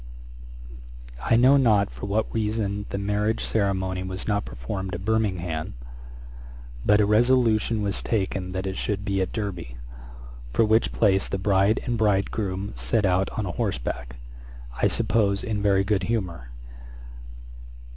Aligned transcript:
]I 1.29 1.35
know 1.35 1.57
not 1.57 1.91
for 1.91 2.07
what 2.07 2.33
reason 2.33 2.87
the 2.89 2.97
marriage 2.97 3.43
ceremony 3.45 4.01
was 4.01 4.27
not 4.27 4.45
performed 4.45 4.95
at 4.95 5.05
Birmingham; 5.05 5.75
but 6.83 6.99
a 6.99 7.05
resolution 7.05 7.83
was 7.83 8.01
taken 8.01 8.51
that 8.53 8.65
it 8.65 8.77
should 8.77 9.05
be 9.05 9.21
at 9.21 9.31
Derby, 9.31 9.77
for 10.53 10.65
which 10.65 10.91
place 10.91 11.29
the 11.29 11.37
bride 11.37 11.81
and 11.85 11.99
bridegroom 11.99 12.73
set 12.75 13.05
out 13.05 13.29
on 13.37 13.45
horseback, 13.45 14.15
I 14.81 14.87
suppose 14.87 15.43
in 15.43 15.61
very 15.61 15.83
good 15.83 16.01
humour. 16.01 16.49